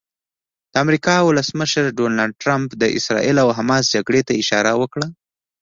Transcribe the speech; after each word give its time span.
د 0.71 0.73
امریکا 0.83 1.15
ولسمشر 1.29 1.83
ډونالډ 1.97 2.33
ټرمپ 2.41 2.69
د 2.81 2.83
اسراییل 2.97 3.37
او 3.43 3.49
حماس 3.57 3.83
جګړې 3.95 4.21
ته 4.27 4.33
اشاره 4.41 4.71
وکړه. 4.81 5.05